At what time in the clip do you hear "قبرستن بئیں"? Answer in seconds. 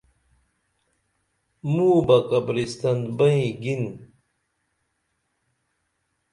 2.29-3.47